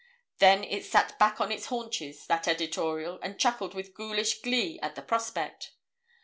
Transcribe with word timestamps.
Then 0.39 0.63
it 0.63 0.83
sat 0.83 1.19
back 1.19 1.39
on 1.39 1.51
its 1.51 1.67
haunches, 1.67 2.25
that 2.25 2.47
editorial, 2.47 3.19
and 3.21 3.37
chuckled 3.39 3.75
with 3.75 3.93
goulish 3.93 4.41
glee 4.41 4.79
at 4.81 4.95
the 4.95 5.03
prospect. 5.03 5.73